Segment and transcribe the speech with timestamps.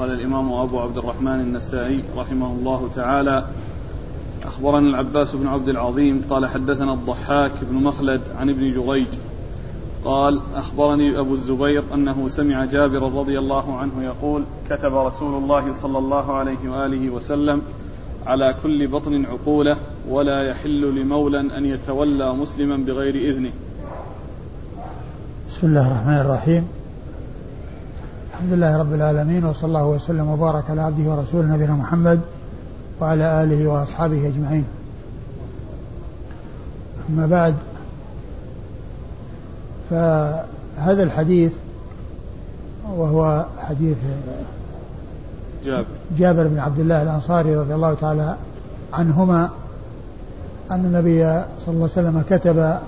[0.00, 3.44] قال الإمام أبو عبد الرحمن النسائي رحمه الله تعالى
[4.44, 9.06] أخبرنا العباس بن عبد العظيم قال حدثنا الضحاك بن مخلد عن ابن جريج
[10.04, 15.98] قال أخبرني أبو الزبير أنه سمع جابر رضي الله عنه يقول كتب رسول الله صلى
[15.98, 17.62] الله عليه وآله وسلم
[18.26, 19.76] على كل بطن عقولة
[20.08, 23.52] ولا يحل لمولى أن يتولى مسلما بغير إذنه.
[25.50, 26.79] بسم الله الرحمن الرحيم.
[28.40, 32.20] الحمد لله رب العالمين وصلى الله وسلم وبارك على عبده ورسوله نبينا محمد
[33.00, 34.64] وعلى آله وأصحابه أجمعين.
[37.10, 37.54] أما بعد
[39.90, 41.52] فهذا الحديث
[42.96, 43.96] وهو حديث
[45.64, 45.86] جابر.
[46.18, 48.36] جابر بن عبد الله الأنصاري رضي الله تعالى
[48.92, 49.50] عنهما
[50.70, 51.22] أن النبي
[51.66, 52.78] صلى الله عليه وسلم كتب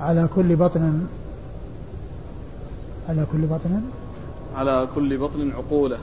[0.00, 1.06] على كل بطن
[3.08, 3.80] على كل بطن؟
[4.58, 5.96] على كل بطن عقوله.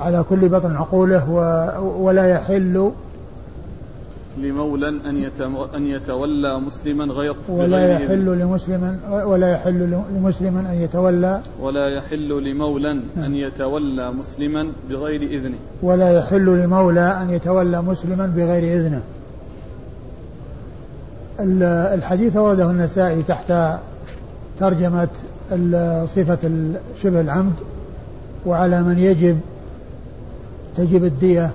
[0.00, 1.30] على كل بطن عقوله
[1.98, 2.90] ولا يحل
[4.38, 5.30] لمولى أن
[5.74, 12.90] أن يتولى مسلما غير ولا يحل لمسلم ولا يحل لمسلما أن يتولى ولا يحل لمولى.
[13.16, 15.58] أن يتولى مسلما بغير إذنه.
[15.82, 19.02] ولا يحل لمولى أن يتولى مسلما بغير إذنه.
[21.94, 23.52] الحديث ورده النسائي تحت
[24.60, 25.08] ترجمة
[26.06, 26.50] صفة
[27.02, 27.52] شبه العمد.
[28.46, 29.40] وعلى من يجب
[30.76, 31.50] تجب الدية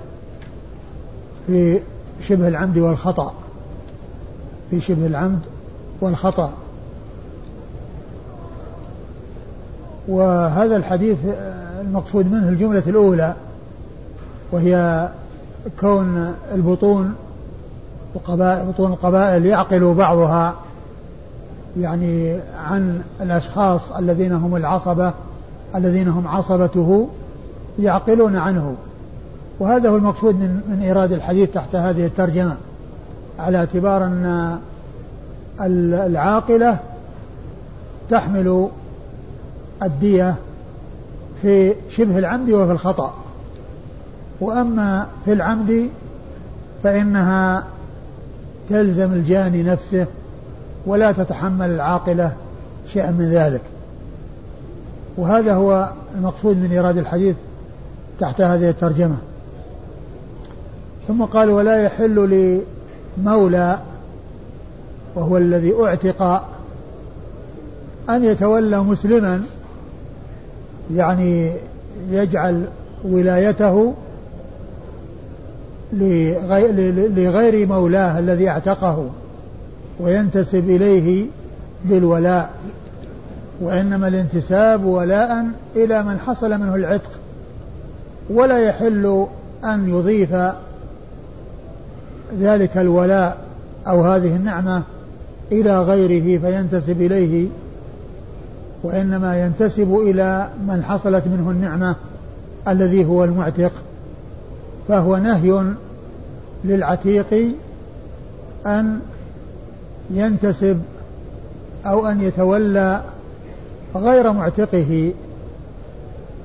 [1.46, 1.80] في
[2.20, 3.34] شبه العمد والخطأ
[4.70, 5.40] في شبه العمد
[6.00, 6.52] والخطأ.
[10.08, 11.18] وهذا الحديث
[11.80, 13.34] المقصود منه الجملة الأولى
[14.52, 15.08] وهي
[15.80, 17.14] كون البطون
[18.38, 20.54] بطون القبائل يعقل بعضها
[21.80, 25.12] يعني عن الأشخاص الذين هم العصبة
[25.76, 27.08] الذين هم عصبته
[27.78, 28.74] يعقلون عنه.
[29.60, 32.56] وهذا هو المقصود من من إيراد الحديث تحت هذه الترجمة
[33.38, 34.58] على اعتبار أن
[35.60, 36.78] العاقلة
[38.10, 38.68] تحمل
[39.82, 40.34] الدية
[41.42, 43.14] في شبه العمد وفي الخطأ.
[44.40, 45.88] وأما في العمد
[46.82, 47.64] فإنها
[48.68, 50.06] تلزم الجاني نفسه
[50.86, 52.32] ولا تتحمل العاقلة
[52.92, 53.62] شيئا من ذلك.
[55.18, 57.36] وهذا هو المقصود من إيراد الحديث
[58.20, 59.16] تحت هذه الترجمة.
[61.08, 62.60] ثم قال ولا يحل
[63.18, 63.78] لمولى
[65.14, 66.22] وهو الذي اعتق
[68.08, 69.42] أن يتولى مسلما
[70.94, 71.52] يعني
[72.10, 72.64] يجعل
[73.04, 73.94] ولايته
[75.92, 79.10] لغير مولاه الذي اعتقه
[80.00, 81.26] وينتسب إليه
[81.84, 82.50] بالولاء
[83.60, 85.46] وإنما الانتساب ولاء
[85.76, 87.10] إلى من حصل منه العتق
[88.30, 89.26] ولا يحل
[89.64, 90.36] أن يضيف
[92.40, 93.38] ذلك الولاء
[93.86, 94.82] أو هذه النعمة
[95.52, 97.48] إلى غيره فينتسب إليه
[98.82, 101.96] وإنما ينتسب إلى من حصلت منه النعمة
[102.68, 103.72] الذي هو المعتق
[104.88, 105.64] فهو نهي
[106.64, 107.54] للعتيق
[108.66, 109.00] أن
[110.10, 110.80] ينتسب
[111.86, 113.02] أو أن يتولى
[113.96, 115.12] غير معتقه.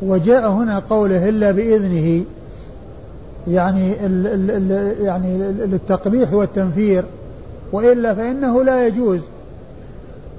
[0.01, 2.23] وجاء هنا قوله إلا بإذنه
[3.47, 7.03] يعني ال ال ال يعني للتقبيح والتنفير
[7.71, 9.21] وإلا فإنه لا يجوز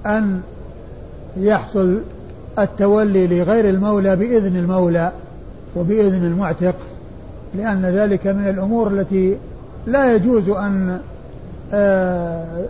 [0.06, 0.40] أن
[1.36, 1.98] يحصل
[2.58, 5.12] التولي لغير المولى بإذن المولى
[5.76, 6.74] وبإذن المعتق
[7.54, 9.36] لأن ذلك من الأمور التي
[9.86, 10.98] لا يجوز آه،
[11.72, 12.64] آه،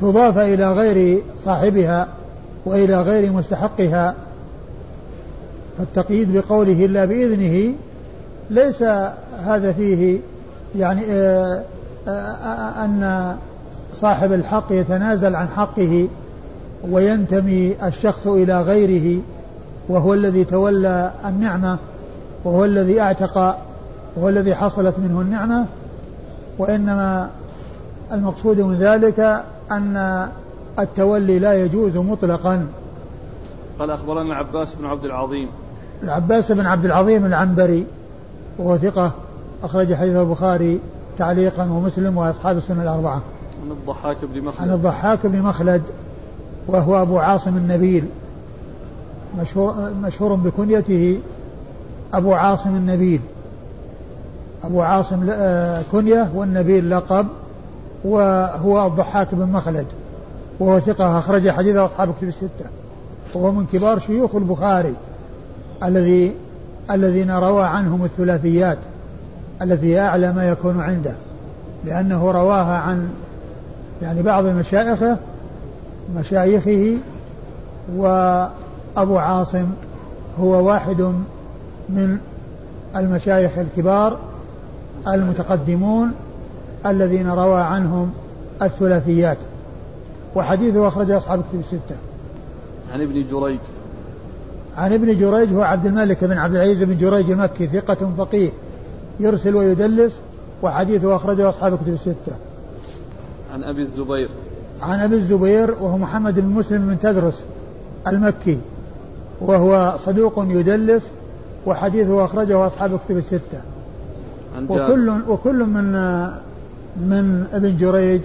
[0.00, 2.08] تضاف إلى غير صاحبها
[2.66, 4.14] وإلى غير مستحقها.
[5.78, 7.74] فالتقييد بقوله إلا بإذنه
[8.50, 8.82] ليس
[9.44, 10.18] هذا فيه
[10.76, 11.62] يعني آه،
[12.08, 13.36] آه، آه، أن
[13.94, 16.08] صاحب الحق يتنازل عن حقه
[16.90, 19.20] وينتمي الشخص إلى غيره
[19.88, 21.78] وهو الذي تولى النعمة
[22.44, 23.56] وهو الذي أعتق
[24.16, 25.66] وهو الذي حصلت منه النعمة.
[26.58, 27.30] وإنما
[28.12, 30.28] المقصود من ذلك أن
[30.78, 32.66] التولي لا يجوز مطلقا
[33.78, 35.48] قال أخبرنا العباس بن عبد العظيم
[36.02, 37.86] العباس بن عبد العظيم العنبري
[38.58, 39.12] وهو ثقة
[39.62, 40.80] أخرج حديث البخاري
[41.18, 43.22] تعليقا ومسلم وأصحاب السنة الأربعة.
[43.64, 44.68] عن الضحاك بن مخلد.
[44.68, 45.82] عن الضحاك بن مخلد
[46.66, 48.04] وهو أبو عاصم النبيل
[49.40, 51.20] مشهور مشهور بكنيته
[52.14, 53.20] أبو عاصم النبيل.
[54.64, 57.26] أبو عاصم آه، كنية والنبيل لقب
[58.04, 59.86] وهو الضحاك بن مخلد
[60.60, 62.66] وهو ثقة أخرج حديث أصحاب كتب الستة.
[63.34, 64.94] وهو من كبار شيوخ البخاري
[65.82, 66.34] الذي
[66.90, 68.78] الذين روى عنهم الثلاثيات
[69.62, 71.14] التي أعلى ما يكون عنده
[71.84, 73.08] لأنه رواها عن
[74.02, 75.16] يعني بعض مشايخه
[76.16, 76.98] مشايخه
[77.96, 79.66] وأبو عاصم
[80.40, 81.00] هو واحد
[81.88, 82.18] من
[82.96, 84.18] المشايخ الكبار
[85.08, 86.12] المتقدمون.
[86.86, 88.12] الذين روى عنهم
[88.62, 89.38] الثلاثيات
[90.34, 91.96] وحديثه أخرجه أصحاب الكتب الستة.
[92.92, 93.58] عن ابن جريج.
[94.76, 98.50] عن ابن جريج هو عبد الملك بن عبد العزيز بن جريج المكي ثقة فقيه
[99.20, 100.20] يرسل ويدلس
[100.62, 102.36] وحديثه أخرجه أصحاب الكتب الستة.
[103.52, 104.28] عن أبي الزبير.
[104.82, 107.44] عن أبي الزبير وهو محمد بن مسلم بن تدرس
[108.06, 108.58] المكي
[109.40, 111.02] وهو صدوق يدلس
[111.66, 113.60] وحديثه أخرجه أصحاب الكتب الستة.
[114.68, 115.96] وكل وكل من
[116.96, 118.20] من ابن جريج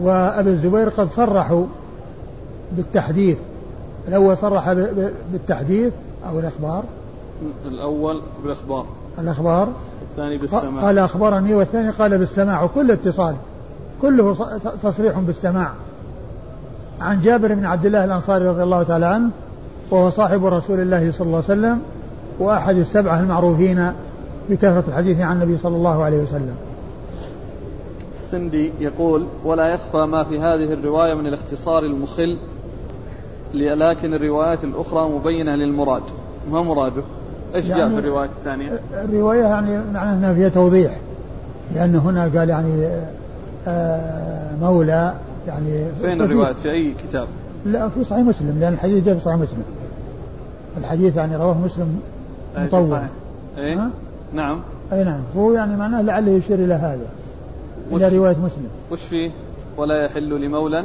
[0.00, 1.66] وأبي الزبير قد صرحوا
[2.72, 3.36] بالتحديث.
[4.08, 4.72] الأول صرح
[5.32, 5.92] بالتحديث
[6.28, 6.84] أو الإخبار؟
[7.64, 8.86] الأول بالإخبار.
[9.18, 9.68] الأخبار.
[10.10, 10.84] الثاني بالسماع.
[10.84, 13.34] قال أخبرني والثاني قال بالسماع وكل اتصال.
[14.02, 14.36] كله
[14.82, 15.70] تصريح بالسماع.
[17.00, 19.30] عن جابر بن عبد الله الأنصاري رضي الله تعالى عنه
[19.90, 21.80] وهو صاحب رسول الله صلى الله عليه وسلم
[22.38, 23.92] وأحد السبعة المعروفين
[24.50, 26.54] بكثرة الحديث عن النبي صلى الله عليه وسلم.
[28.24, 32.36] السندي يقول ولا يخفى ما في هذه الرواية من الاختصار المخل
[33.54, 36.02] لكن الروايات الأخرى مبينة للمراد.
[36.50, 37.02] ما مراده؟
[37.54, 40.96] إيش يعني جاء في الرواية الثانية؟ الرواية يعني معناها إنها فيها توضيح
[41.74, 42.88] لأنه هنا قال يعني
[43.66, 45.14] آه، مولى
[45.46, 47.26] يعني فين الرواية؟ في أي كتاب؟
[47.66, 49.62] لا في صحيح مسلم لأن الحديث جاء في صحيح مسلم.
[50.76, 52.00] الحديث يعني رواه مسلم
[52.56, 52.98] مطول
[53.58, 53.74] أي
[54.32, 54.60] نعم.
[54.92, 55.20] أي نعم.
[55.36, 57.06] هو يعني معناه لعله يشير إلى هذا.
[57.92, 58.68] إلى رواية مسلم.
[58.90, 59.30] وش فيه؟
[59.76, 60.84] ولا يحل لمولى؟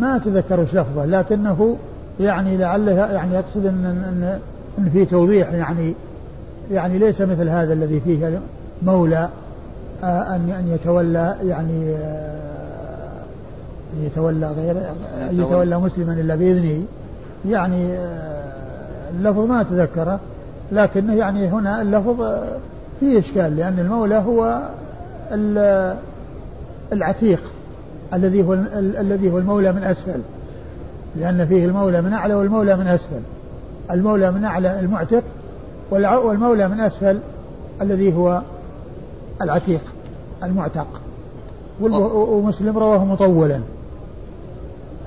[0.00, 1.76] ما أتذكر وش لفظه لكنه
[2.20, 4.38] يعني لعله يعني يقصد أن, أن,
[4.78, 5.94] أن في توضيح يعني
[6.70, 8.40] يعني ليس مثل هذا الذي فيه
[8.82, 9.28] مولى
[10.02, 13.22] آه، أن أن يتولى يعني آه،
[13.94, 14.76] أن يتولى غير
[15.30, 15.78] أن يتولى.
[15.78, 16.82] مسلما إلا بإذنه.
[17.48, 20.20] يعني آه، اللفظ ما أتذكره
[20.72, 22.24] لكنه يعني هنا اللفظ
[23.00, 24.62] فيه إشكال لأن المولى هو
[26.92, 27.40] العتيق
[28.14, 30.20] الذي هو الذي هو المولى من أسفل.
[31.16, 33.20] لأن فيه المولى من أعلى والمولى من أسفل.
[33.90, 35.22] المولى من أعلى المعتق
[35.90, 37.18] والمولى من أسفل
[37.82, 38.42] الذي هو
[39.42, 39.80] العتيق
[40.42, 40.88] المعتق.
[41.80, 43.60] ومسلم رواه مطولا.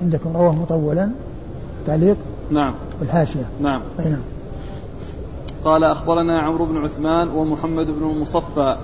[0.01, 1.10] عندكم رواه مطولا؟
[1.88, 2.18] تعليق؟
[2.51, 2.74] نعم.
[3.01, 3.81] الحاشية نعم.
[4.00, 4.22] أي نعم.
[5.65, 8.77] قال أخبرنا عمرو بن عثمان ومحمد بن المصفى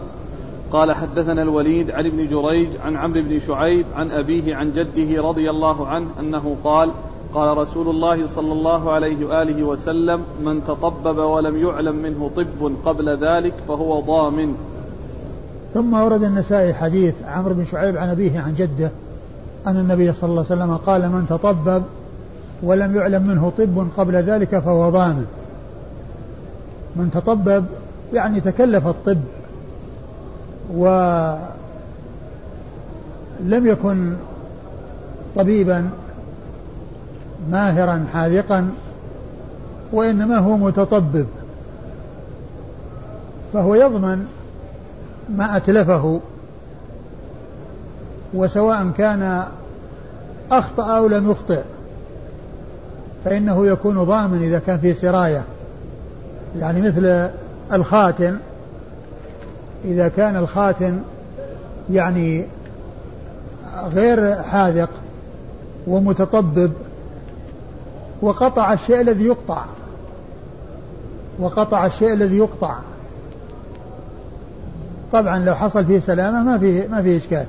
[0.72, 5.50] قال حدثنا الوليد عن ابن جريج عن عمرو بن شعيب عن أبيه عن جده رضي
[5.50, 6.92] الله عنه أنه قال
[7.34, 13.10] قال رسول الله صلى الله عليه وآله وسلم من تطبب ولم يعلم منه طب قبل
[13.10, 14.56] ذلك فهو ضامن.
[15.74, 18.92] ثم ورد النسائي حديث عمرو بن شعيب عن أبيه عن جده
[19.68, 21.84] أن النبي صلى الله عليه وسلم قال من تطبب
[22.64, 25.26] ولم يعلم منه طب قبل ذلك فهو ضامن.
[26.96, 27.66] من تطبب
[28.14, 29.18] يعني تكلف الطب.
[30.74, 31.38] ولم
[33.42, 34.14] يكن
[35.36, 35.90] طبيبا
[37.52, 38.70] ماهرا حاذقا
[39.92, 41.26] وإنما هو متطبب.
[43.54, 44.28] فهو يضمن
[45.30, 46.20] ما أتلفه
[48.34, 49.44] وسواء كان
[50.52, 51.62] أخطأ أو لم يخطئ
[53.26, 55.44] فإنه يكون ضامن إذا كان في سراية
[56.60, 57.30] يعني مثل
[57.74, 58.38] الخاتم
[59.86, 61.00] إذا كان الخاتم
[61.90, 62.46] يعني
[63.94, 64.90] غير حاذق
[65.88, 66.72] ومتطبب
[68.22, 69.64] وقطع الشيء الذي يقطع
[71.40, 72.76] وقطع الشيء الذي يقطع.
[75.14, 77.46] طبعا لو حصل فيه سلامة ما فيه ما فيه إشكال.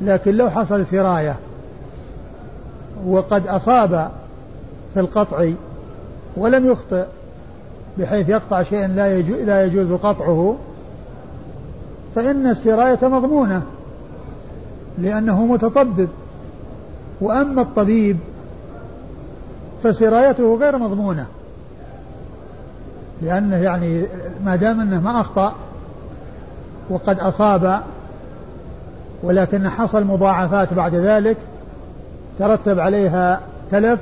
[0.00, 1.36] لكن لو حصل سراية
[3.06, 4.10] وقد أصاب
[4.94, 5.50] في القطع
[6.36, 7.04] ولم يخطئ
[7.98, 8.86] بحيث يقطع شيئا
[9.44, 10.56] لا يجوز قطعه
[12.14, 13.62] فإن السراية مضمونة
[14.98, 16.08] لأنه متطبب.
[17.20, 18.18] وأما الطبيب
[19.82, 21.26] فسرايته غير مضمونة
[23.22, 24.02] لأنه يعني
[24.44, 25.54] ما دام أنه ما أخطأ
[26.90, 27.80] وقد أصاب
[29.22, 31.36] ولكن حصل مضاعفات بعد ذلك
[32.38, 33.40] ترتب عليها
[33.70, 34.00] تلف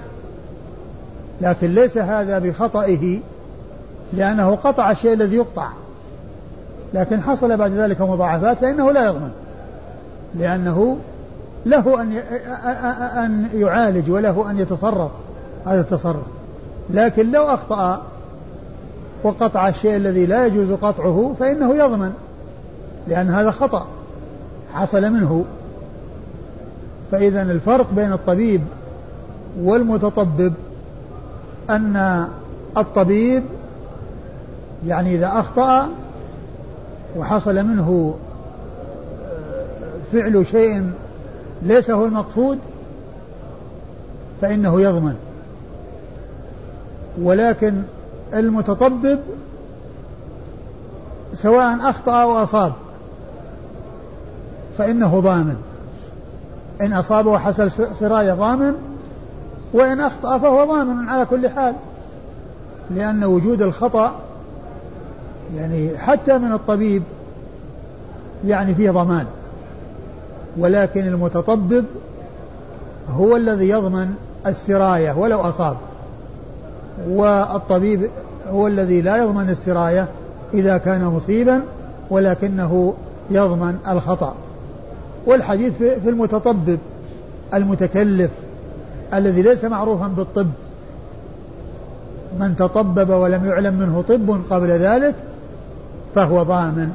[1.41, 3.19] لكن ليس هذا بخطئه
[4.13, 5.69] لأنه قطع الشيء الذي يقطع.
[6.95, 9.31] لكن حصل بعد ذلك مضاعفات فإنه لا يضمن
[10.35, 10.97] لأنه
[11.67, 12.13] له أن
[13.25, 15.11] أن يعالج وله أن يتصرف
[15.67, 16.23] هذا التصرف.
[16.91, 18.03] لكن لو أخطأ
[19.23, 22.13] وقطع الشيء الذي لا يجوز قطعه فإنه يضمن
[23.09, 23.87] لأن هذا خطأ
[24.75, 25.45] حصل منه.
[27.13, 28.61] فإذا الفرق بين الطبيب
[29.61, 30.53] والمتطبب
[31.71, 32.27] أن
[32.77, 33.43] الطبيب
[34.87, 35.89] يعني إذا أخطأ
[37.17, 38.15] وحصل منه
[40.13, 40.91] فعل شيء
[41.63, 42.59] ليس هو المقصود
[44.41, 45.15] فإنه يضمن.
[47.23, 47.83] ولكن
[48.35, 49.19] المتطبب
[51.35, 52.73] سواء أخطأ أو أصاب
[54.79, 55.57] فإنه ضامن.
[56.81, 58.75] إن أصاب وحصل سراية ضامن
[59.73, 61.75] وإن أخطأ فهو ضامن على كل حال
[62.91, 64.15] لأن وجود الخطأ
[65.57, 67.03] يعني حتى من الطبيب
[68.47, 69.27] يعني فيه ضمان
[70.59, 71.85] ولكن المتطبب
[73.09, 74.15] هو الذي يضمن
[74.47, 75.77] السراية ولو أصاب
[77.09, 78.11] والطبيب
[78.49, 80.09] هو الذي لا يضمن السراية
[80.55, 81.61] إذا كان مصيبا
[82.11, 82.95] ولكنه
[83.31, 84.35] يضمن الخطأ.
[85.27, 86.79] والحديث في المتطبب
[87.55, 88.31] المتكلف
[89.15, 90.51] الذي ليس معروفا بالطب
[92.41, 95.15] من تطبب ولم يعلم منه طب قبل ذلك
[96.15, 96.91] فهو ضامن.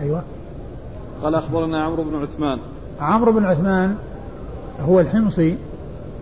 [0.00, 0.22] أيوة.
[1.22, 2.58] قال أخبرنا عمرو بن عثمان.
[3.00, 3.94] عمرو بن عثمان
[4.88, 5.56] هو الحمصي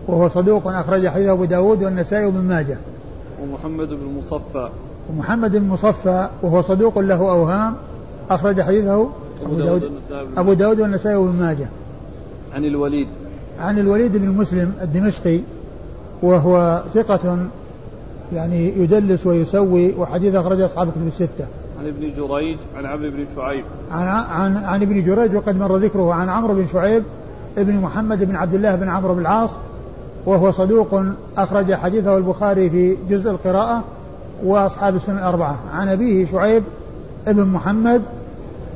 [0.07, 2.77] وهو صدوق أخرج حديث أبو داود والنسائي وابن ماجه.
[3.43, 4.69] ومحمد بن مصفى.
[5.09, 7.75] ومحمد بن مصفى وهو صدوق له أوهام
[8.29, 9.09] أخرج حديثه
[9.45, 9.91] أبو داود
[10.37, 11.67] أبو داود والنسائي وابن ماجه.
[12.53, 13.07] عن الوليد.
[13.59, 15.39] عن الوليد بن مسلم الدمشقي
[16.23, 17.47] وهو ثقة
[18.33, 21.47] يعني يدلس ويسوي وحديث أخرج أصحاب الكتب الستة.
[21.79, 23.63] عن ابن جريج عن عمرو بن شعيب.
[23.91, 27.03] عن عن عن ابن جريج وقد مر ذكره عن عمرو بن شعيب
[27.57, 29.49] ابن محمد بن عبد الله بن عمرو بن العاص
[30.25, 31.01] وهو صدوق
[31.37, 33.83] أخرج حديثه البخاري في جزء القراءة
[34.43, 36.63] وأصحاب السنن الأربعة عن أبيه شعيب
[37.27, 38.01] ابن محمد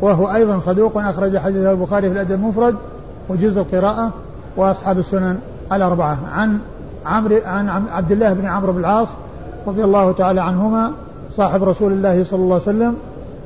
[0.02, 2.76] وهو أيضا صدوق أخرج حديثه البخاري في الأدب المفرد
[3.30, 4.12] وجزء القراءة
[4.58, 5.40] وأصحاب السنن
[5.72, 6.60] الأربعة عن
[7.06, 9.10] عمرو عن عبد الله بن عمرو بن العاص
[9.68, 10.94] رضي الله تعالى عنهما
[11.38, 12.96] صاحب رسول الله صلى الله عليه وسلم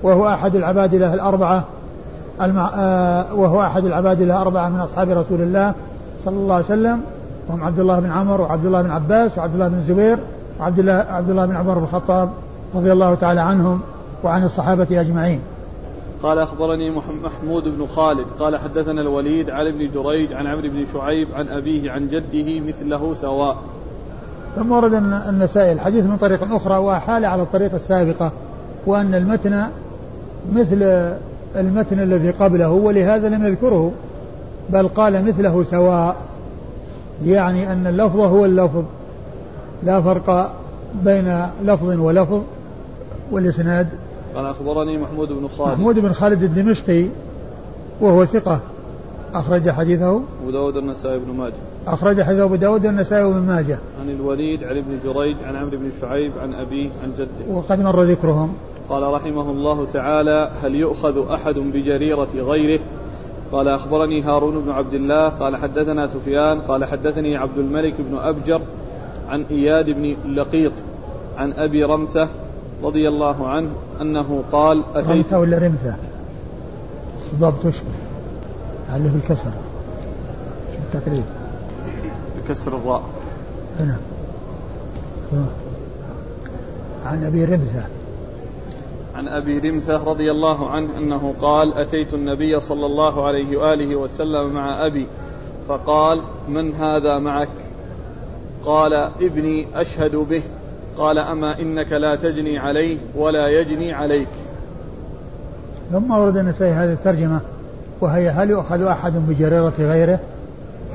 [0.03, 1.63] وهو أحد العباد له الأربعة
[2.41, 2.71] المع...
[2.75, 5.73] آه وهو أحد العباد له أربعة من أصحاب رسول الله
[6.25, 7.01] صلى الله عليه وسلم
[7.49, 10.17] وهم عبد الله بن عمر وعبد الله بن عباس وعبد الله بن الزبير
[10.59, 12.29] وعبد الله عبد الله بن عمر بن الخطاب
[12.75, 13.81] رضي الله تعالى عنهم
[14.23, 15.39] وعن الصحابة أجمعين.
[16.23, 16.91] قال أخبرني
[17.23, 21.91] محمود بن خالد قال حدثنا الوليد عن ابن جريج عن عمرو بن شعيب عن أبيه
[21.91, 23.57] عن جده مثله سواء
[24.57, 24.93] ثم ورد
[25.29, 28.31] النسائي الحديث من طريق أخرى وأحال على الطريقة السابقة
[28.85, 29.63] وأن المتن
[30.53, 30.83] مثل
[31.55, 33.91] المتن الذي قبله ولهذا لم يذكره
[34.69, 36.15] بل قال مثله سواء.
[37.25, 38.83] يعني أن اللفظ هو اللفظ
[39.83, 40.53] لا فرق
[41.03, 42.41] بين لفظ ولفظ
[43.31, 43.87] والإسناد.
[44.35, 45.71] قال أخبرني محمود بن خالد.
[45.71, 47.05] محمود بن خالد الدمشقي
[48.01, 48.59] وهو ثقة
[49.33, 50.21] أخرج حديثه.
[50.41, 51.53] أبو داود النسائي بن ماجه.
[51.87, 53.79] أخرج حديث أبو داود النسائي وابن ماجه.
[54.01, 57.53] عن الوليد عن ابن جريج عن عمرو بن شعيب عن أبيه عن جده.
[57.53, 58.53] وقد مر ذكرهم.
[58.89, 62.79] قال رحمه الله تعالى هل يؤخذ أحد بجريرة غيره؟
[63.51, 65.29] قال أخبرني هارون بن عبد الله.
[65.29, 66.59] قال حدثنا سفيان.
[66.59, 68.61] قال حدثني عبد الملك بن أبجر
[69.29, 70.73] عن إياد بن لقيط
[71.37, 72.29] عن أبي رمثة
[72.83, 73.69] رضي الله عنه
[74.01, 75.95] أنه قال أتيت رمثة ولا رمثة؟
[77.39, 77.75] ضبط وش
[78.95, 79.51] اللي في الكسر؟
[80.71, 81.23] شوف التقريب.
[82.47, 83.03] بكسر الراء
[83.79, 83.97] نعم
[87.05, 87.85] عن أبي رمثة
[89.15, 94.53] عن أبي رمثه رضي الله عنه أنه قال أتيت النبي صلى الله عليه وآله وسلم
[94.53, 95.07] مع أبي
[95.67, 97.49] فقال من هذا معك؟
[98.65, 100.43] قال ابني أشهد به
[100.97, 104.27] قال أما إنك لا تجني عليه ولا يجني عليك.
[105.91, 107.41] ثم ورد النسائي هذه الترجمة
[108.01, 110.19] وهي هل يؤخذ أحد بجريرة غيره؟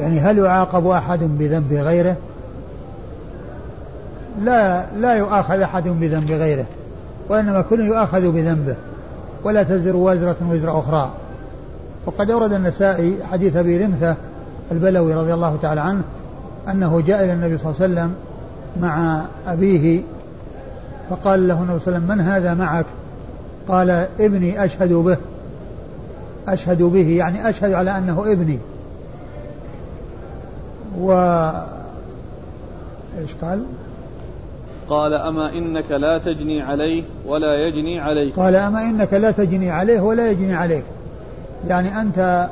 [0.00, 2.16] يعني هل يعاقب أحد بذنب غيره؟
[4.42, 6.64] لا لا يؤاخذ أحد بذنب غيره
[7.28, 8.76] وإنما كل يؤاخذ بذنبه
[9.44, 11.11] ولا تزر وازرة وزر أخرى.
[12.06, 14.16] وقد أورد النسائي حديث أبي رمثة
[14.72, 16.02] البلوي رضي الله تعالى عنه
[16.68, 18.14] أنه جاء إلى النبي صلى الله عليه وسلم
[18.80, 20.02] مع أبيه
[21.11, 22.87] فقال له النبي صلى الله عليه وسلم من هذا معك؟
[23.68, 25.16] قال ابني أشهد به
[26.49, 28.58] أشهد به يعني أشهد على أنه ابني.
[31.00, 31.12] و
[33.18, 33.62] إيش قال؟
[34.88, 38.37] قال أما إنك لا تجني عليه ولا يجني عليك.
[38.37, 40.84] قال أما إنك لا تجني عليه ولا يجني عليك.
[41.68, 42.49] يعني أنت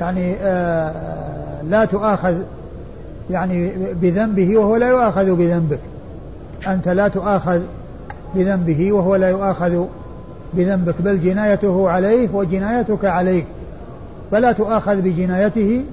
[0.00, 2.34] يعني آه لا تؤاخذ
[3.30, 5.80] يعني بذنبه وهو لا يؤاخذ بذنبك.
[6.66, 7.60] أنت لا تؤاخذ
[8.34, 9.84] بذنبه وهو لا يؤاخذ
[10.54, 13.46] بذنبك بل جنايته عليه وجنايتك عليك.
[14.30, 15.84] فلا تؤاخذ بجنايته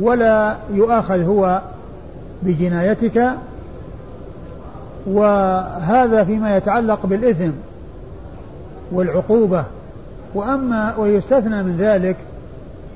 [0.00, 1.62] ولا يؤاخذ هو
[2.42, 3.30] بجنايتك.
[5.06, 7.50] وهذا فيما يتعلق بالإثم
[8.92, 9.64] والعقوبة.
[10.34, 12.16] وأما ويستثنى من ذلك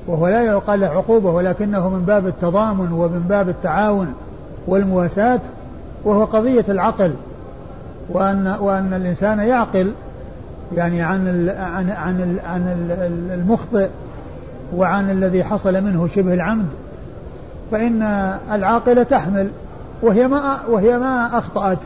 [0.06, 4.14] وهو لا يقال له عقوبة ولكنه من باب التضامن ومن باب التعاون
[4.66, 5.40] والمواساة
[6.04, 7.14] وهو قضية العقل.
[8.08, 9.92] وأن وأن الإنسان يعقل
[10.76, 12.90] يعني عن ال عن عن ال عن
[13.34, 13.88] المخطئ
[14.76, 16.66] وعن الذي حصل منه شبه العمد.
[17.70, 18.02] فإن
[18.52, 19.50] العاقلة تحمل
[20.02, 21.78] وهي ما وهي ما أخطأت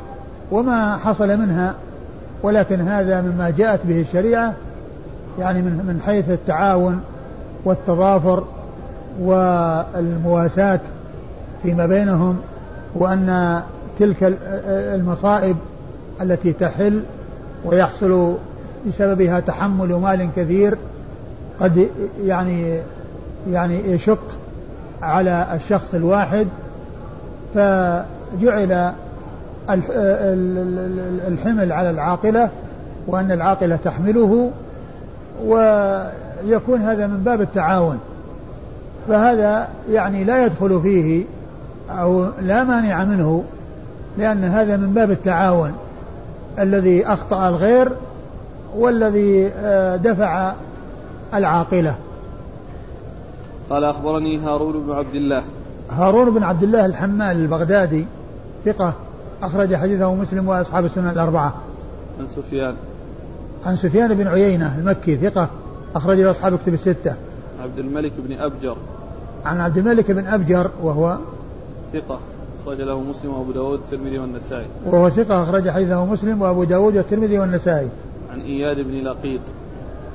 [0.50, 1.75] وما حصل منها
[2.42, 4.54] ولكن هذا مما جاءت به الشريعة
[5.38, 7.00] يعني من من حيث التعاون
[7.64, 8.44] والتضافر
[9.20, 10.80] والمواساة
[11.62, 12.37] فيما بينهم
[12.94, 13.61] وأن
[13.99, 15.56] تلك المصائب
[16.20, 17.02] التي تحل
[17.64, 18.35] ويحصل
[18.87, 20.78] بسببها تحمل مال كثير
[21.61, 21.88] قد
[22.25, 22.78] يعني
[23.50, 24.38] يعني يشق
[25.02, 26.47] على الشخص الواحد
[27.55, 28.93] فجعل
[31.28, 32.50] الحمل على العاقلة
[33.07, 34.50] وأن العاقلة تحمله
[35.45, 37.99] ويكون هذا من باب التعاون.
[39.09, 41.25] فهذا يعني لا يدخل فيه
[41.90, 43.45] أو لا مانع منه
[44.19, 45.73] لأن هذا من باب التعاون.
[46.59, 47.93] الذي أخطأ الغير
[48.76, 50.52] والذي آه، دفع
[51.35, 51.95] العاقلة.
[53.70, 55.44] قال أخبرني هارون بن عبد الله.
[55.90, 58.06] هارون بن عبد الله الحمال البغدادي
[58.64, 58.94] ثقة
[59.42, 61.54] أخرج حديثه مسلم وأصحاب السنن الأربعة.
[62.20, 62.75] عن سفيان.
[63.66, 65.48] عن سفيان بن عيينة المكي ثقة
[65.94, 67.14] أخرج له أصحاب كتب الستة.
[67.62, 68.76] عبد الملك بن أبجر.
[69.44, 71.18] عن عبد الملك بن أبجر وهو
[71.92, 72.18] ثقة
[72.62, 74.66] أخرج له مسلم وأبو داود والترمذي والنسائي.
[74.87, 77.88] وهو ثقة أخرج حديثه مسلم وأبو داود والترمذي والنسائي.
[78.32, 79.40] عن إياد بن لقيط.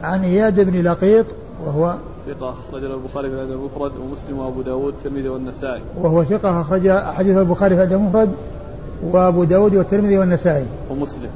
[0.03, 1.25] عن إياد بن لقيط
[1.65, 1.95] وهو
[2.27, 5.81] ثقة أخرج له البخاري في الأدب المفرد ومسلم وأبو داود والترمذي والنسائي.
[5.97, 8.29] وهو ثقة أخرج حديث البخاري في الأدب المفرد
[9.12, 10.65] وأبو داود والترمذي والنسائي.
[10.89, 11.29] ومسلم.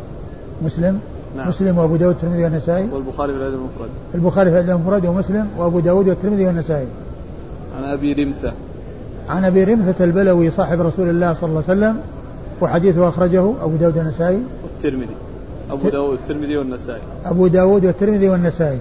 [0.62, 1.00] مسلم؟
[1.38, 1.47] نعم.
[1.47, 2.89] مسلم وأبو داود والترمذي والنسائي.
[2.93, 3.89] والبخاري في الأدب المفرد.
[4.15, 6.88] البخاري في الأدب المفرد ومسلم وأبو داود والترمذي والنسائي.
[7.78, 8.54] عن أبي رمثة.
[9.30, 12.02] عن أبي رمثة البلوي صاحب رسول الله صلى الله عليه وسلم
[12.62, 15.15] وحديثه أخرجه أبو داود النسائي والترمذي.
[15.71, 17.02] أبو داود الترمذي والنسائي.
[17.26, 18.80] أبو داود والترمذي والنسائي.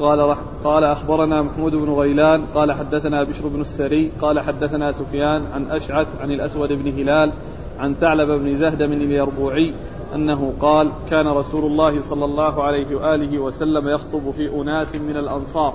[0.00, 5.70] قال قال أخبرنا محمود بن غيلان قال حدثنا بشر بن السري قال حدثنا سفيان عن
[5.70, 7.32] أشعث عن الأسود بن هلال
[7.78, 9.74] عن ثعلب بن زهدم اليربوعي
[10.14, 15.74] أنه قال كان رسول الله صلى الله عليه وآله وسلم يخطب في أناس من الأنصار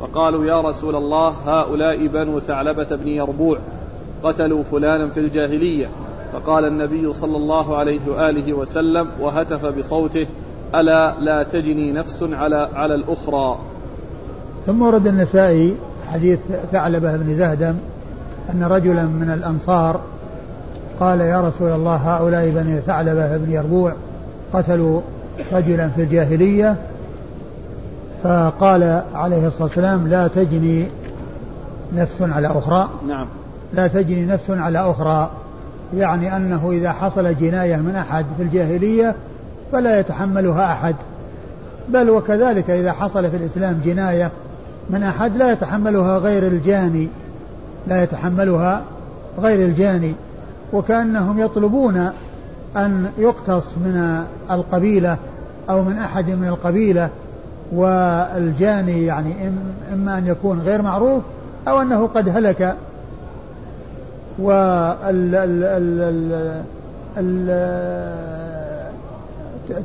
[0.00, 3.58] فقالوا يا رسول الله هؤلاء بنو ثعلبة بن يربوع
[4.22, 5.88] قتلوا فلانا في الجاهلية.
[6.32, 10.26] فقال النبي صلى الله عليه وآله وسلم وهتف بصوته
[10.80, 13.58] ألا لا تجني نفس على على الأخرى.
[14.66, 15.76] ثم ورد النسائي
[16.12, 16.38] حديث
[16.72, 17.74] ثعلبة بن زهدم
[18.50, 20.00] أن رجلا من الأنصار
[21.00, 23.92] قال يا رسول الله هؤلاء بني ثعلبة بن يربوع
[24.52, 25.00] قتلوا
[25.52, 26.76] رجلا في الجاهلية
[28.22, 30.86] فقال عليه الصلاة والسلام لا تجني
[31.96, 32.88] نفس على أخرى.
[33.08, 33.26] نعم.
[33.72, 35.30] لا تجني نفس على أخرى.
[35.96, 39.14] يعني أنه إذا حصل جناية من أحد في الجاهلية
[39.74, 40.94] فلا يتحملها أحد.
[41.88, 44.30] بل وكذلك إذا حصل في الإسلام جناية
[44.90, 47.08] من أحد لا يتحملها غير الجاني.
[47.86, 48.82] لا يتحملها
[49.38, 50.14] غير الجاني.
[50.72, 52.10] وكأنهم يطلبون
[52.76, 55.16] أن يقتص من القبيلة
[55.70, 57.10] أو من أحد من القبيلة
[57.72, 59.34] والجاني يعني
[59.92, 61.22] إما أن يكون غير معروف
[61.68, 62.76] أو أنه قد هلك.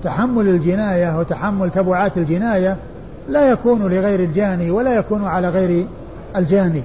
[0.03, 2.77] تحمل الجناية وتحمل تبعات الجناية
[3.29, 5.85] لا يكون لغير الجاني ولا يكون على غير
[6.35, 6.83] الجاني.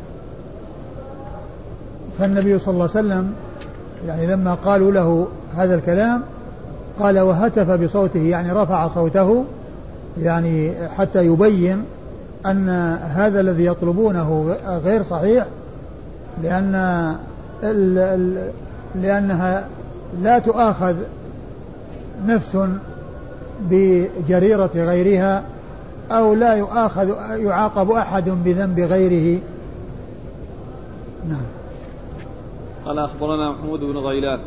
[2.18, 3.32] فالنبي صلى الله عليه وسلم
[4.06, 6.22] يعني لما قالوا له هذا الكلام
[7.00, 9.44] قال وهتف بصوته يعني رفع صوته
[10.20, 11.84] يعني حتى يبين
[12.46, 12.68] أن
[13.02, 15.46] هذا الذي يطلبونه غير صحيح
[16.42, 17.14] لأن
[18.94, 19.66] لأنها
[20.22, 20.94] لا تؤاخذ
[22.26, 22.58] نفس
[23.70, 25.42] بجريرة غيرها
[26.10, 29.40] أو لا يؤاخذ يعاقب أحد بذنب غيره.
[31.28, 31.42] نعم.
[32.86, 34.38] قال أخبرنا محمود بن غيلان.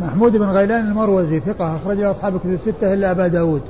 [0.00, 3.62] محمود بن غيلان المروزي ثقة أخرج أصحاب كتب الستة إلا أبا داود.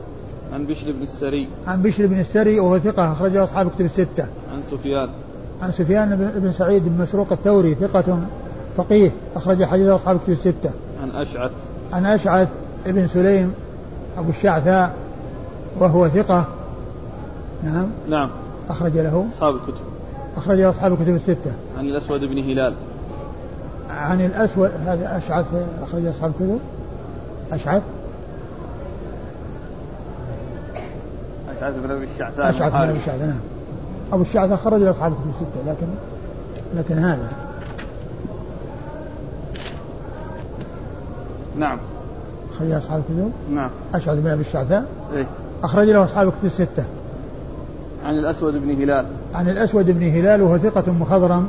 [0.52, 1.48] عن بشر بن السري.
[1.66, 4.26] عن بشر بن السري وهو ثقة أخرجه أصحاب كتب الستة.
[4.52, 5.08] عن سفيان.
[5.62, 8.18] عن سفيان بن سعيد بن مسروق الثوري ثقة
[8.76, 10.70] فقيه أخرج حديث أصحاب كتب الستة.
[11.02, 11.50] عن أشعث.
[11.92, 12.48] عن أشعث
[12.86, 13.54] ابن سليم
[14.18, 14.94] أبو الشعثاء
[15.80, 16.46] وهو ثقة.
[17.62, 17.86] نعم.
[18.08, 18.30] نعم.
[18.68, 19.26] أخرج له.
[19.34, 19.84] أصحاب الكتب.
[20.36, 21.52] أخرج له أصحاب الكتب الستة.
[21.78, 22.74] عن الأسود بن هلال.
[23.90, 25.46] عن الأسود هذا أشعث
[25.82, 26.58] أخرج أصحاب الكتب.
[27.52, 27.82] أشعث.
[31.58, 33.40] أشعث بن أبي الشعثاء أشعث بن أبي الشعثاء نعم.
[34.12, 35.86] أبو الشعثاء خرج له أصحاب الكتب الستة لكن
[36.74, 37.28] لكن هذا.
[41.56, 41.78] نعم.
[42.54, 43.32] أخرج له أصحاب الكتب.
[43.50, 43.70] نعم.
[43.94, 45.26] أشعث بن أبي الشعثاء إيه؟
[45.62, 46.84] أخرج له أصحاب الكتب الستة.
[48.06, 49.06] عن الأسود بن هلال.
[49.34, 51.48] عن الأسود بن هلال وهو ثقة مخضرم.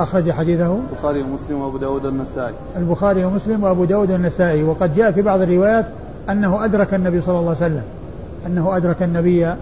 [0.00, 0.78] أخرج حديثه.
[0.92, 2.54] البخاري ومسلم وأبو داود والنسائي.
[2.76, 4.62] البخاري ومسلم وأبو داود والنسائي.
[4.62, 5.86] وقد جاء في بعض الروايات
[6.30, 7.82] أنه أدرك النبي صلى الله عليه وسلم.
[8.46, 9.54] أنه أدرك النبي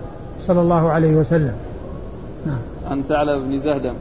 [0.47, 1.55] صلى الله عليه وسلم.
[2.47, 2.59] نعم.
[2.91, 3.95] عن ثعلب بن زهدم.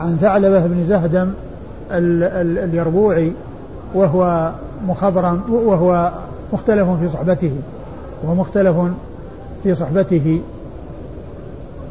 [0.00, 1.32] عن ثعلبة بن زهدم
[1.90, 3.32] ال ال اليربوعي
[3.94, 4.52] وهو
[4.86, 6.12] مخضرم وهو
[6.52, 7.52] مختلف في صحبته
[8.22, 8.76] وهو مختلف
[9.62, 10.40] في صحبته.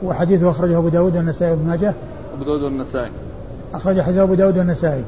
[0.04, 1.94] وحديثه أخرجه أبو داود والنسائي وابن ماجه.
[2.36, 3.12] أبو داود والنسائي.
[3.74, 5.04] أخرج حديث أبو داود والنسائي.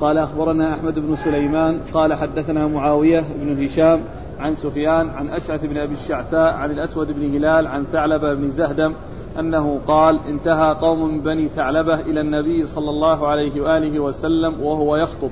[0.00, 4.00] قال أخبرنا أحمد بن سليمان قال حدثنا معاوية بن هشام
[4.40, 8.92] عن سفيان عن أشعث بن أبي الشعثاء عن الأسود بن هلال عن ثعلبة بن زهدم
[9.38, 14.96] أنه قال انتهى قوم من بني ثعلبة إلى النبي صلى الله عليه وآله وسلم وهو
[14.96, 15.30] يخطب.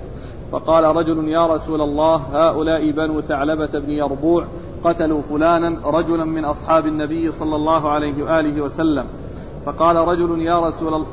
[0.53, 4.45] فقال رجل يا رسول الله هؤلاء بنو ثعلبة بن يربوع
[4.85, 9.05] قتلوا فلانا رجلا من أصحاب النبي صلى الله عليه وآله وسلم.
[9.67, 11.05] فقال رجل يا رسول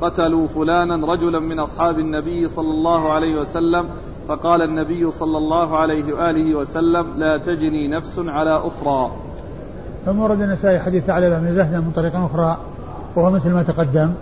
[0.00, 3.84] قتلوا فلانا رجلا من أصحاب النبي صلى الله عليه وسلم.
[4.28, 9.10] فقال النبي صلى الله عليه وآله وسلم لا تجني نفس على أخرى.
[10.06, 12.56] ثم ورد النسائي حديث ثعلبة بن زهدة من طريق أخرى
[13.16, 14.12] وهو مثل ما تقدم.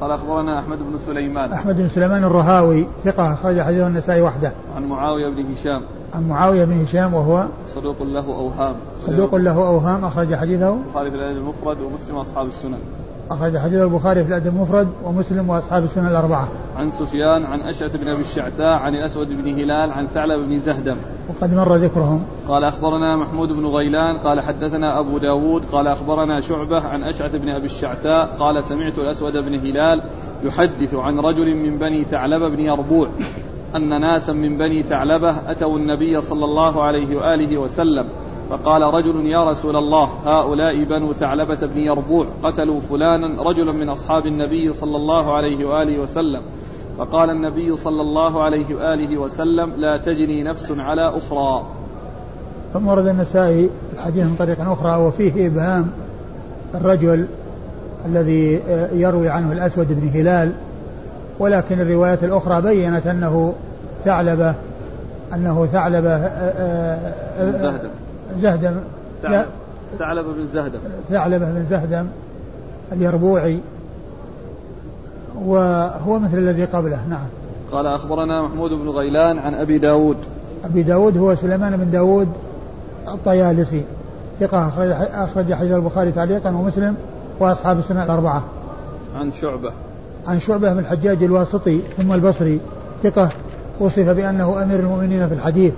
[0.00, 1.52] قال أخبرنا أحمد بن سليمان.
[1.52, 4.52] أحمد بن سليمان الرهاوي ثقة أخرج حديثه النسائي وحده.
[4.76, 5.82] عن معاوية بن هشام.
[6.14, 8.74] عن معاوية بن هشام وهو صدوق له أوهام.
[9.06, 10.74] صدوق له أوهام أخرج حديثه.
[10.74, 12.78] البخاري في المفرد ومسلم وأصحاب السنن.
[13.30, 16.48] أخرج حديث البخاري في الأدب المفرد ومسلم وأصحاب السنن الأربعة.
[16.76, 20.96] عن سفيان عن أشعث بن أبي الشعثاء عن الأسود بن هلال عن ثعلب بن زهدم.
[21.28, 22.22] وقد مر ذكرهم.
[22.48, 27.48] قال أخبرنا محمود بن غيلان قال حدثنا أبو داود قال أخبرنا شعبة عن أشعث بن
[27.48, 30.02] أبي الشعثاء قال سمعت الأسود بن هلال
[30.44, 33.08] يحدث عن رجل من بني ثعلبة بن يربوع
[33.76, 38.06] أن ناسا من بني ثعلبة أتوا النبي صلى الله عليه وآله وسلم
[38.50, 44.26] فقال رجل يا رسول الله هؤلاء بنو ثعلبة بن يربوع قتلوا فلانا رجلا من أصحاب
[44.26, 46.42] النبي صلى الله عليه وآله وسلم.
[46.98, 51.66] فقال النبي صلى الله عليه وآله وسلم لا تجني نفس على أخرى.
[52.72, 55.90] ثم ورد النسائي الحديث من طريق أخرى وفيه إبهام
[56.74, 57.26] الرجل
[58.06, 60.52] الذي يروي عنه الأسود بن هلال.
[61.38, 63.54] ولكن الروايات الأخرى بينت أنه
[64.04, 64.54] ثعلبة
[65.34, 67.80] أنه ثعلبة آه، آه،
[68.38, 68.76] زهدم.
[69.98, 70.78] ثعلبة بن زهدم.
[71.08, 72.06] ثعلبة بن زهدم
[72.92, 73.60] اليربوعي.
[75.44, 77.00] وهو مثل الذي قبله.
[77.08, 77.26] نعم.
[77.72, 80.16] قال أخبرنا محمود بن غيلان عن أبي داود.
[80.64, 82.28] أبي داود هو سليمان بن داود
[83.08, 83.82] الطيالسي.
[84.40, 86.96] ثقة أخرج, أخرج حديث البخاري تعليقا ومسلم
[87.40, 88.44] وأصحاب السنة الأربعة.
[89.20, 89.72] عن شعبة.
[90.26, 92.60] عن شعبة بن الحجاج الواسطي ثم البصري.
[93.02, 93.32] ثقة
[93.80, 95.74] وصف بأنه أمير المؤمنين في الحديث.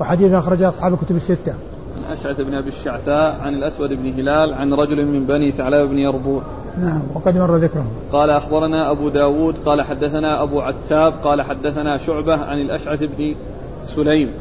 [0.00, 1.54] وحديث أخرج أصحاب الكتب الستة.
[1.96, 5.98] عن أشعث بن أبي الشعثاء عن الأسود بن هلال عن رجل من بني ثعلبة بن
[5.98, 6.42] يربوع.
[6.78, 7.86] نعم وقد مر ذكره.
[8.12, 13.34] قال أخبرنا أبو داود قال حدثنا أبو عتاب قال حدثنا شعبة عن الأشعث بن
[13.82, 14.32] سليم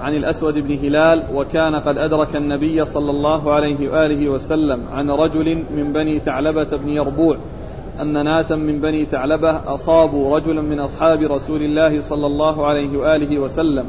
[0.00, 5.58] عن الأسود بن هلال وكان قد أدرك النبي صلى الله عليه وآله وسلم عن رجل
[5.76, 7.36] من بني ثعلبة بن يربوع
[8.00, 13.38] أن ناسا من بني ثعلبة أصابوا رجلا من أصحاب رسول الله صلى الله عليه وآله
[13.38, 13.84] وسلم.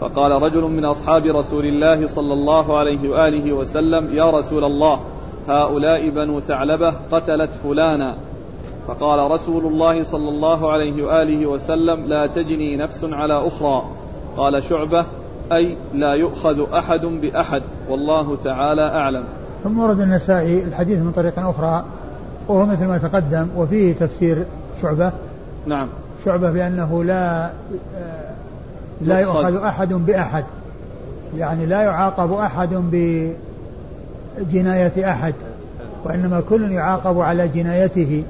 [0.00, 5.00] فقال رجل من أصحاب رسول الله صلى الله عليه وآله وسلم يا رسول الله
[5.48, 8.14] هؤلاء بنو ثعلبة قتلت فلانا.
[8.88, 13.82] فقال رسول الله صلى الله عليه وآله وسلم لا تجني نفس على أخرى.
[14.36, 15.06] قال شعبة
[15.52, 19.24] أي لا يؤخذ أحد بأحد والله تعالى أعلم.
[19.64, 21.84] ثم ورد النسائي الحديث من طريق أخرى
[22.48, 24.44] وهو مثل ما تقدم وفيه تفسير
[24.82, 25.12] شعبة.
[25.66, 25.88] نعم.
[26.24, 27.50] شعبة بأنه لا
[29.00, 30.44] لا يؤخذ أحد بأحد.
[31.36, 32.68] يعني لا يعاقب أحد
[34.38, 35.34] بجناية أحد
[36.04, 38.24] وإنما كل يعاقب على جنايته.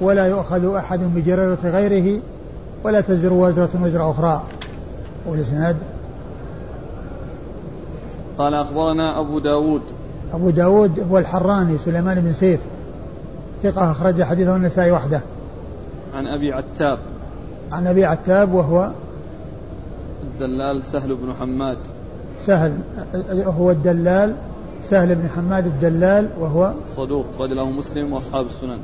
[0.00, 2.20] ولا يؤخذ أحد بجريرة غيره
[2.84, 4.42] ولا تزر وزرة وزر أخرى.
[5.26, 5.76] والإسناد؟
[8.38, 9.82] قال أخبرنا أبو داود.
[10.32, 12.60] أبو داود هو الحراني سليمان بن سيف.
[13.62, 15.20] ثقة أخرج حديثه النسائي وحده.
[16.14, 16.98] عن أبي عتاب.
[17.72, 18.90] عن أبي عتاب وهو
[20.40, 21.76] الدلال سهل بن حماد.
[22.46, 22.72] سهل
[23.44, 24.34] هو الدلال
[24.84, 28.78] سهل بن حماد الدلال وهو صدوق رجله مسلم وأصحاب السنن.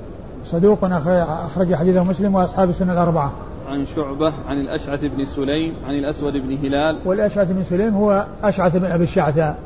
[0.47, 3.33] صدوق اخرج حديثه مسلم وأصحاب السنن الأربعة.
[3.69, 6.97] عن شعبة عن الأشعث بن سليم عن الأسود بن هلال.
[7.05, 9.59] والأشعث بن سليم هو أشعث بن أبي الشعثاء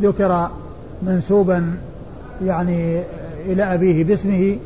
[0.00, 0.50] ذكر
[1.02, 1.76] منسوبا
[2.44, 3.02] يعني
[3.46, 4.56] إلى أبيه باسمه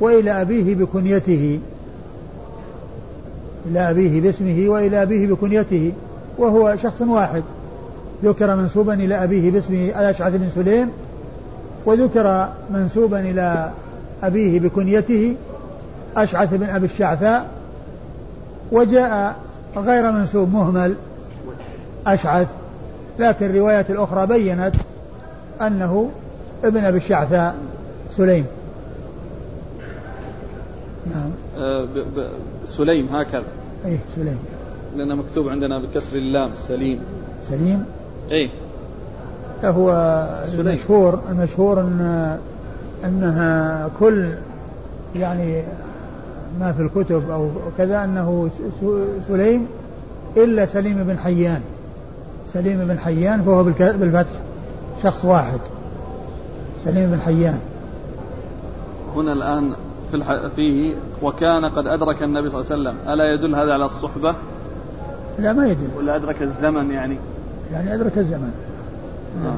[0.00, 1.60] وإلى أبيه بكنيته.
[3.70, 5.92] إلى أبيه باسمه وإلى أبيه بكنيته
[6.38, 7.42] وهو شخص واحد.
[8.24, 10.90] ذكر منسوبا إلى أبيه باسمه الأشعث بن سليم
[11.86, 13.70] وذكر منسوبا إلى
[14.22, 15.36] أبيه بكنيته
[16.16, 17.46] أشعث بن أبي الشعثاء
[18.72, 19.36] وجاء
[19.76, 20.94] غير منسوب مهمل
[22.06, 22.48] أشعث.
[23.18, 24.74] لكن الرواية الأخرى بينت
[25.60, 26.10] أنه
[26.64, 27.54] ابن أبي الشعثاء
[28.10, 28.46] سليم.
[31.14, 31.30] نعم.
[31.86, 32.30] ب ب
[32.66, 33.44] سليم هكذا.
[33.84, 34.38] إيه سليم.
[34.96, 37.00] لأنه مكتوب عندنا بكسر اللام سليم.
[37.42, 37.84] سليم؟
[38.30, 38.48] إيه.
[39.64, 39.88] هو
[40.46, 40.68] سليم.
[40.68, 42.38] المشهور المشهور ان
[43.04, 44.30] إنها كل
[45.14, 45.62] يعني
[46.60, 48.50] ما في الكتب أو كذا إنه
[49.28, 49.66] سليم
[50.36, 51.60] إلا سليم بن حيان.
[52.46, 54.38] سليم بن حيان فهو بالفتح
[55.02, 55.60] شخص واحد.
[56.84, 57.58] سليم بن حيان.
[59.16, 59.76] هنا الآن
[60.10, 60.46] في الح...
[60.56, 63.12] فيه وكان قد أدرك النبي صلى الله عليه وسلم.
[63.12, 64.34] ألا يدل هذا على الصحبة؟
[65.38, 65.88] لا ما يدل.
[65.98, 67.16] ولا أدرك الزمن يعني؟
[67.72, 68.50] يعني أدرك الزمن.
[69.44, 69.54] آه.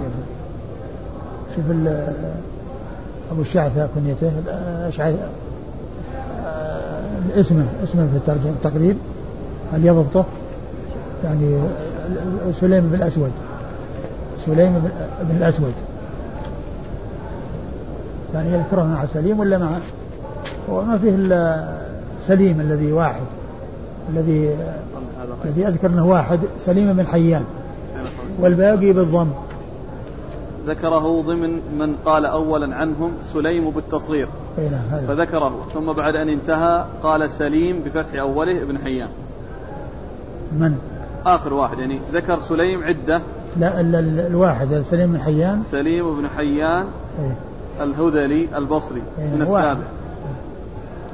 [1.57, 1.65] شوف
[3.33, 4.33] أبو الشعثة كنيته
[4.89, 5.15] أشعث
[7.35, 8.97] اسمه اسمه في الترجمة التقريب
[9.73, 10.25] هل يضبطه؟
[11.25, 11.61] يعني
[12.61, 13.33] سليم بن الأسود.
[14.47, 14.91] سليم
[15.23, 15.73] بن الأسود.
[18.35, 19.79] يعني يذكره مع سليم ولا مع
[20.71, 21.69] هو ما فيه إلا
[22.27, 23.23] سليم الذي واحد
[24.09, 24.57] الذي
[25.45, 27.45] الذي أذكر أنه واحد سليم بن حيان
[28.41, 29.29] والباقي بالضم.
[30.67, 34.29] ذكره ضمن من قال أولا عنهم سليم بالتصغير.
[34.59, 39.09] نعم، فذكره ثم بعد أن انتهى قال سليم بفتح أوله ابن حيان.
[40.53, 40.75] من؟
[41.27, 43.21] آخر واحد يعني ذكر سليم عدة.
[43.57, 43.81] لا
[44.27, 45.63] الواحد سليم بن حيان.
[45.71, 46.85] سليم بن حيان؟
[47.81, 49.85] الهذلي البصري من السابع.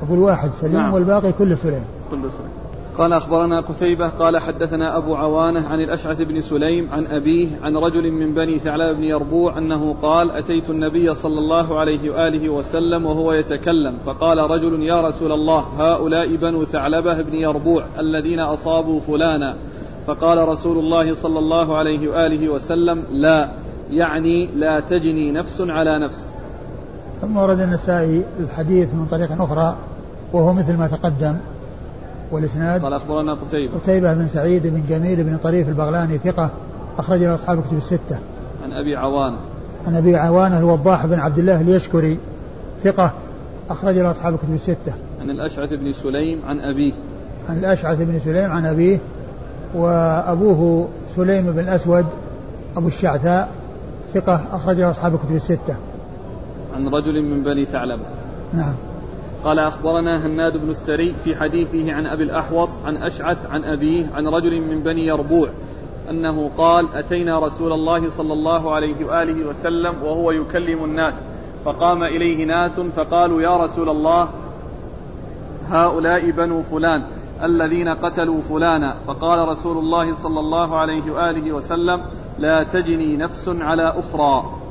[0.02, 0.94] أقول واحد سليم نعم.
[0.94, 1.85] والباقي كله سليم.
[2.11, 2.64] كله سليم.
[2.98, 8.12] قال أخبرنا قتيبة قال حدثنا أبو عوانة عن الأشعث بن سليم عن أبيه عن رجل
[8.12, 13.33] من بني ثعلب بن يربوع أنه قال أتيت النبي صلى الله عليه وآله وسلم وهو
[13.33, 19.57] يتكلم فقال رجل يا رسول الله هؤلاء بنو ثعلبة بن يربوع الذين أصابوا فلانا.
[20.07, 23.48] فقال رسول الله صلى الله عليه وآله وسلم لا
[23.90, 26.34] يعني لا تجني نفس على نفس.
[27.22, 29.77] ثم ورد النسائي الحديث من طريق أخرى
[30.33, 31.37] وهو مثل ما تقدم
[32.33, 33.74] والإسناد قال أخبرنا قتيبة.
[33.74, 36.50] قتيبة بن سعيد بن جميل بن طريف البغلاني ثقة
[36.98, 38.18] أخرج له أصحاب الكتب الستة.
[38.64, 39.37] عن أبي عوانة.
[39.87, 42.18] عن أبي عوانة الوضاح بن عبد الله اليشكري
[42.85, 43.12] ثقة
[43.70, 44.92] أخرج له أصحاب الكتب الستة.
[45.20, 46.92] عن الأشعث بن سليم عن أبيه.
[47.48, 48.98] عن الأشعث بن سليم عن أبيه
[49.74, 52.07] وأبوه سليم بن الأسود
[52.77, 53.48] أبو الشعثاء
[54.14, 55.77] ثقة أخرج له أصحاب الكتب الستة.
[56.74, 58.04] عن رجل من بني ثعلبة
[58.52, 58.74] نعم.
[59.44, 64.26] قال أخبرنا هناد بن السري في حديثه عن أبي الأحوص عن أشعث عن أبيه عن
[64.28, 65.48] رجل من بني يربوع
[66.10, 71.14] أنه قال أتينا رسول الله صلى الله عليه وآله وسلم وهو يكلم الناس
[71.64, 74.28] فقام إليه ناس فقالوا يا رسول الله
[75.68, 77.04] هؤلاء بنو فلان
[77.42, 78.94] الذين قتلوا فلانا.
[79.06, 82.02] فقال رسول الله صلى الله عليه وآله وسلم
[82.38, 84.63] لا تجني نفس على أخرى.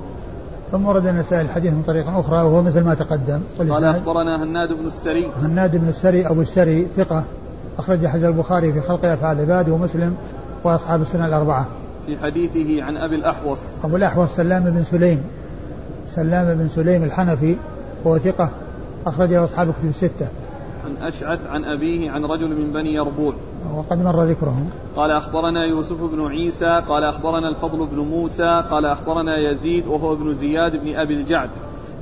[0.73, 3.39] ثم ورد النسائي الحديث من طريق أخرى وهو مثل ما تقدم.
[3.59, 5.27] قال أخبرنا هناد بن السري.
[5.41, 7.23] هناد بن السري أبو السري ثقة.
[7.77, 10.15] أخرج حديث البخاري في خلق أفعال العباد ومسلم
[10.63, 11.67] وأصحاب السنة الأربعة.
[12.05, 13.59] في حديثه عن أبي الأحوص.
[13.83, 15.23] أبو الأحوص سلام بن سليم.
[16.07, 17.55] سلام بن سليم الحنفي
[18.03, 18.49] وهو ثقة.
[19.05, 20.27] أخرج له أصحاب الكتب الستة.
[20.85, 23.33] عن أشعث عن أبيه عن رجل من بني يربوع.
[23.77, 24.69] وقد مر ذكرهم.
[24.95, 30.33] قال أخبرنا يوسف بن عيسى قال أخبرنا الفضل بن موسى قال أخبرنا يزيد وهو ابن
[30.33, 31.49] زياد بن أبي الجعد.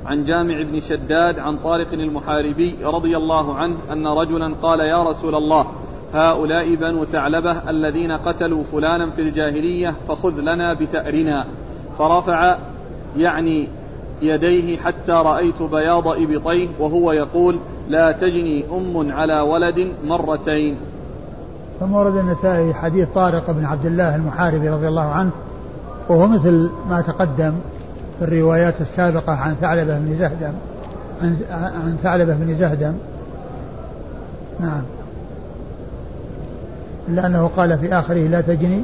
[0.05, 5.35] عن جامع بن شداد عن طارق المحاربي رضي الله عنه أن رجلا قال يا رسول
[5.35, 5.65] الله
[6.13, 11.45] هؤلاء بنو ثعلبة الذين قتلوا فلانا في الجاهلية فخذ لنا بثأرنا
[11.97, 12.57] فرفع
[13.17, 13.67] يعني
[14.21, 20.77] يديه حتى رأيت بياض إبطيه وهو يقول لا تجني أم على ولد مرتين.
[21.81, 25.31] ثم ورد النسائي حديث طارق بن عبد الله المحاربي رضي الله عنه
[26.09, 27.53] وهو مثل ما تقدم
[28.19, 30.53] في الروايات السابقة عن ثعلبة بن زهدم
[31.21, 32.93] عن عن ثعلبة بن زهدم.
[34.59, 34.81] نعم.
[37.09, 38.81] إلا أنه قال في آخره لا تجني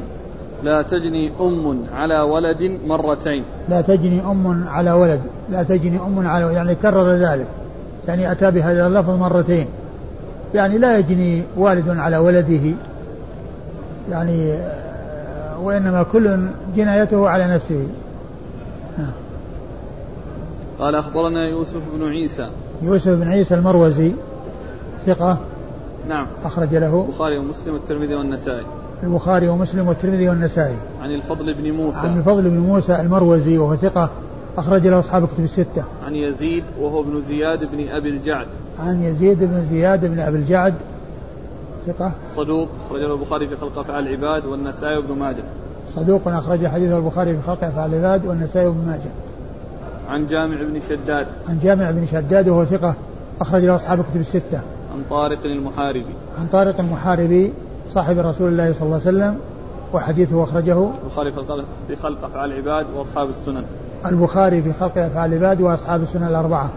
[0.63, 3.43] لا تجني أم على ولد مرتين.
[3.69, 7.47] لا تجني أم على ولد لا تجني أم على ولد يعني كرر ذلك.
[8.07, 9.67] يعني أتى بهذا اللفظ مرتين.
[10.53, 12.75] يعني لا يجني والد على ولده.
[14.11, 14.59] يعني
[15.61, 17.87] وإنما كل جنايته على نفسه.
[18.97, 19.11] نعم.
[20.79, 22.49] قال أخبرنا يوسف بن عيسى.
[22.81, 24.11] يوسف بن عيسى المروزي.
[25.05, 25.37] ثقة؟
[26.09, 26.27] نعم.
[26.45, 27.05] أخرج له.
[27.09, 28.65] البخاري ومسلم والترمذي والنسائي.
[29.03, 30.75] البخاري ومسلم والترمذي والنسائي.
[31.01, 31.99] عن الفضل بن موسى.
[31.99, 34.09] عن الفضل بن موسى المروزي وهو ثقة.
[34.57, 35.83] أخرج له أصحاب كتب الستة.
[36.05, 38.47] عن يزيد وهو ابن زياد بن أبي الجعد.
[38.79, 40.73] عن يزيد بن زياد بن أبي الجعد.
[41.87, 42.11] ثقة.
[42.35, 45.43] صدوق أخرج له البخاري في خلق أفعال العباد والنسائي وابن ماجه.
[45.95, 49.11] صدوق أخرج حديثه البخاري في خلق أفعال العباد والنسائي وابن ماجه.
[50.09, 51.27] عن جامع بن شداد.
[51.49, 52.95] عن جامع بن شداد وهو ثقة.
[53.41, 54.61] أخرج له أصحاب كتب الستة.
[54.93, 56.15] عن طارق المحاربي.
[56.39, 57.53] عن طارق المحاربي
[57.93, 59.37] صاحب رسول الله صلى الله عليه وسلم
[59.93, 60.89] وحديثه أخرجه.
[61.03, 61.31] البخاري
[61.87, 63.63] في خلق أفعال العباد وأصحاب السنن.
[64.05, 66.69] البخاري في خلق أفعال العباد وأصحاب السنن الأربعة.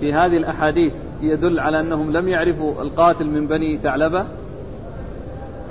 [0.00, 4.24] في هذه الأحاديث يدل على أنهم لم يعرفوا القاتل من بني ثعلبة؟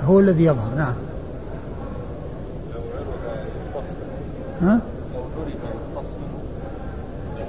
[0.04, 0.94] هو الذي يظهر نعم.
[4.62, 4.80] ها؟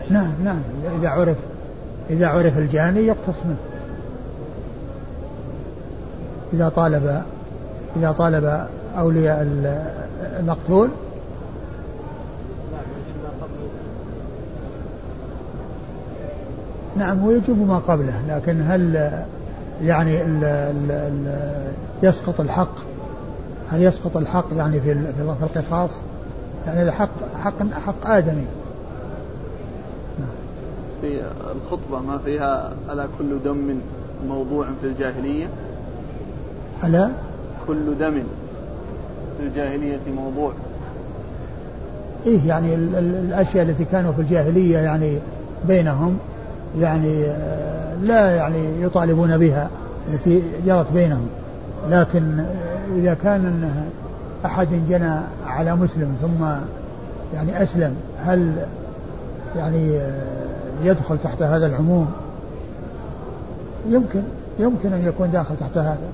[0.10, 0.62] نعم نعم.
[1.00, 1.38] إذا عرف
[2.10, 3.58] إذا عرف الجاني يقتص منه.
[6.54, 7.24] إذا طالب
[7.95, 8.67] إذا طالب
[8.98, 9.48] أولياء
[10.39, 10.89] المقتول
[16.99, 19.12] نعم هو يجوب ما قبله لكن هل
[19.81, 21.33] يعني ال ال ال
[22.03, 22.75] يسقط الحق؟
[23.69, 25.91] هل يسقط الحق يعني في في القصاص؟
[26.67, 27.09] يعني الحق
[27.43, 28.45] حق حق آدمي.
[30.19, 30.29] نعم.
[31.01, 31.21] في
[31.55, 33.79] الخطبة ما فيها ألا كل دم
[34.27, 35.47] موضوع في الجاهلية؟
[36.83, 37.09] ألا؟
[37.67, 38.23] كل دم
[39.38, 40.51] في الجاهلية موضوع.
[42.25, 45.17] إيه يعني ال ال الأشياء التي كانوا في الجاهلية يعني
[45.67, 46.17] بينهم
[46.77, 49.69] يعني آه، لا يعني يطالبون بها
[50.13, 51.27] التي جرت بينهم.
[51.89, 52.43] لكن
[52.95, 53.71] إذا كان
[54.45, 56.45] أحد جنى على مسلم ثم
[57.34, 58.55] يعني أسلم هل
[59.55, 60.21] يعني آه،
[60.84, 62.08] يدخل تحت هذا العموم؟
[63.89, 64.21] يمكن
[64.60, 66.10] يمكن أن يكون داخل تحت هذا.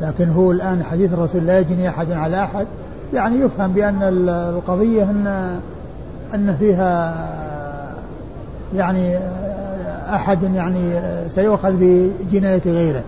[0.00, 2.66] لكن هو الآن حديث الرسول لا يجني أحد على أحد
[3.14, 5.60] يعني يفهم بأن القضية أن
[6.34, 7.14] أن فيها
[8.74, 9.18] يعني
[10.14, 13.02] أحد يعني سيؤخذ بجناية غيره.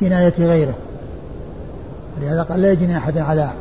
[0.00, 0.74] جناية غيره.
[2.20, 3.56] لهذا قال لا يجني أحد على أحد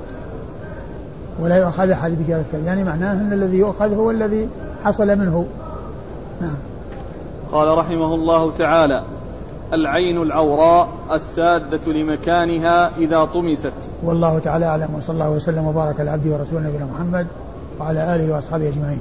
[1.40, 2.66] ولا يؤخذ أحد بجناية غيره.
[2.66, 4.50] يعني معناه أن الذي يؤخذ هو الذي
[4.84, 5.46] حصل منه.
[6.42, 6.58] نعم.
[7.52, 9.04] قال رحمه الله تعالى
[9.74, 13.72] العين العوراء السادة لمكانها إذا طمست.
[14.04, 17.28] والله تعالى أعلم وصلى الله وسلم وبارك على عبده ورسوله نبينا محمد
[17.80, 19.00] وعلى آله وأصحابه أجمعين.